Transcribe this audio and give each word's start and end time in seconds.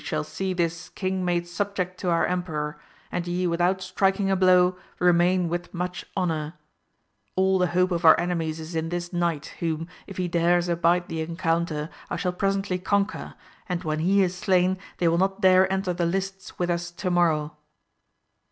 shall 0.03 0.23
see 0.23 0.51
this 0.51 0.89
king 0.89 1.23
made 1.23 1.47
subject 1.47 1.99
to 1.99 2.09
our 2.09 2.25
emperor, 2.25 2.75
and 3.11 3.27
ye 3.27 3.45
without 3.45 3.83
striking 3.83 4.31
a 4.31 4.35
blow, 4.35 4.75
remain 4.97 5.47
with 5.47 5.71
much 5.75 6.03
honour; 6.17 6.55
all 7.35 7.59
the 7.59 7.67
hope 7.77 7.91
of 7.91 8.03
our 8.03 8.19
enemies 8.19 8.59
is 8.59 8.73
in 8.73 8.89
this 8.89 9.13
knight, 9.13 9.53
whom, 9.59 9.87
if 10.07 10.17
he 10.17 10.27
dares 10.27 10.67
abide 10.67 11.07
the 11.07 11.21
encounter, 11.21 11.87
I 12.09 12.15
shall 12.15 12.33
presently 12.33 12.79
conquer, 12.79 13.35
and 13.69 13.83
when 13.83 13.99
he 13.99 14.23
is 14.23 14.35
slain 14.35 14.79
they 14.97 15.07
will 15.07 15.19
not 15.19 15.41
dare 15.41 15.71
enter 15.71 15.93
the 15.93 16.07
lists 16.07 16.57
with 16.57 16.71
us 16.71 16.89
to 16.89 17.11
morrow. 17.11 17.55